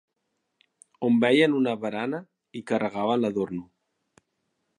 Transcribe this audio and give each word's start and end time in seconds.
On 1.09 1.19
veien 1.25 1.53
una 1.59 1.75
barana 1.83 2.23
hi 2.61 2.65
carregaven 2.73 3.23
l'adorno 3.27 3.67